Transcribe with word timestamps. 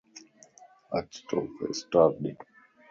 اچ 0.97 1.11
توک 1.27 1.51
اسٽار 1.71 2.09
ڏين 2.21 2.37